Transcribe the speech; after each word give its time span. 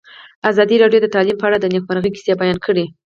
ازادي 0.49 0.75
راډیو 0.83 1.03
د 1.03 1.07
تعلیم 1.15 1.37
په 1.39 1.45
اړه 1.47 1.57
د 1.59 1.65
نېکمرغۍ 1.73 2.11
کیسې 2.15 2.33
بیان 2.41 2.57
کړې. 2.65 2.85